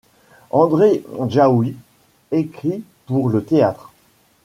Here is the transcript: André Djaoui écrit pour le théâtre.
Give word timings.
André 0.49 1.03
Djaoui 1.27 1.75
écrit 2.31 2.81
pour 3.05 3.29
le 3.29 3.43
théâtre. 3.43 3.93